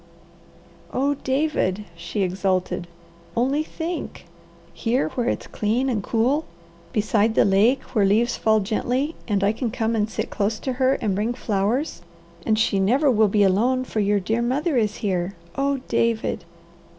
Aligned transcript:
"Oh 0.91 1.13
David!" 1.13 1.85
she 1.95 2.23
exulted. 2.23 2.87
"Only 3.37 3.61
think! 3.61 4.25
Here 4.73 5.09
where 5.09 5.29
it's 5.29 5.45
clean 5.45 5.89
and 5.89 6.01
cool; 6.01 6.45
beside 6.91 7.35
the 7.35 7.45
lake, 7.45 7.83
where 7.93 8.03
leaves 8.03 8.35
fall 8.35 8.61
gently 8.61 9.13
and 9.27 9.43
I 9.43 9.51
can 9.51 9.69
come 9.69 9.95
and 9.95 10.09
sit 10.09 10.31
close 10.31 10.57
to 10.61 10.73
her 10.81 10.95
and 11.01 11.13
bring 11.13 11.35
flowers; 11.35 12.01
and 12.47 12.57
she 12.57 12.79
never 12.79 13.11
will 13.11 13.27
be 13.27 13.43
alone, 13.43 13.83
for 13.85 13.99
your 13.99 14.19
dear 14.19 14.41
mother 14.41 14.75
is 14.75 14.95
here. 15.05 15.35
Oh 15.55 15.81
David!" 15.87 16.45